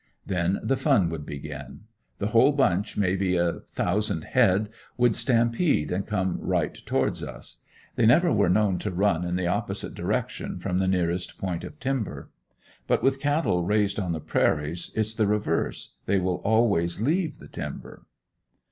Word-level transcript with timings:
Then 0.25 0.59
the 0.63 0.77
fun 0.77 1.09
would 1.11 1.27
begin 1.27 1.81
the 2.17 2.29
whole 2.29 2.53
bunch, 2.53 2.97
may 2.97 3.15
be 3.15 3.35
a 3.37 3.59
thousand 3.69 4.23
head, 4.23 4.69
would 4.97 5.15
stampede 5.15 5.91
and 5.91 6.07
come 6.07 6.39
right 6.39 6.73
towards 6.87 7.21
us. 7.21 7.59
They 7.95 8.07
never 8.07 8.33
were 8.33 8.49
known 8.49 8.79
to 8.79 8.89
run 8.89 9.23
in 9.23 9.35
the 9.35 9.45
opposite 9.45 9.93
direction 9.93 10.57
from 10.57 10.79
the 10.79 10.87
nearest 10.87 11.37
point 11.37 11.63
of 11.63 11.79
timber. 11.79 12.31
But 12.87 13.03
with 13.03 13.19
cattle 13.19 13.63
raised 13.63 13.99
on 13.99 14.11
the 14.11 14.19
prairies, 14.19 14.89
it's 14.95 15.13
the 15.13 15.27
reverse, 15.27 15.93
they 16.07 16.17
will 16.17 16.37
always 16.37 16.99
leave 16.99 17.37
the 17.37 17.47
timber. 17.47 18.07